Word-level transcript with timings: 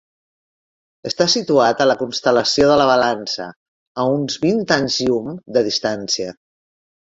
Està 1.09 1.27
situat 1.33 1.83
a 1.85 1.87
la 1.89 1.95
constel·lació 1.99 2.71
de 2.71 2.79
la 2.83 2.89
Balança, 2.93 3.49
a 4.05 4.09
uns 4.17 4.41
vint 4.49 4.67
anys-llum 4.79 5.31
de 5.59 5.67
distància. 5.71 6.37